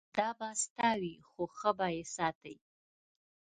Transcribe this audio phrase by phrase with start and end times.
[0.17, 2.55] دا به ستا وي خو ښه به یې ساتې.